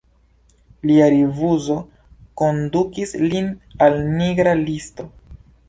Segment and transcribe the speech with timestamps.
[0.91, 1.75] Lia rifuzo
[2.43, 3.55] kondukis lin
[3.89, 5.11] al nigra listo.